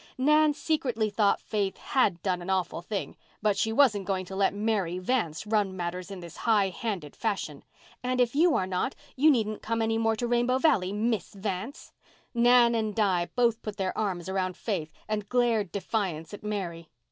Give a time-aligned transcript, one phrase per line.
[0.17, 4.51] Nan secretly thought Faith had done a awful thing, but she wasn't going to let
[4.51, 7.61] Mary Vance run matters in this high handed fashion.
[8.01, 11.91] "And if you are not you needn't come any more to Rainbow Valley, Miss Vance."
[12.33, 16.89] Nan and Di both put their arms around Faith and glared defiance at Mary.